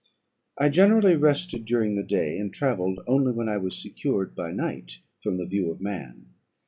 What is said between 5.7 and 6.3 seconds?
man.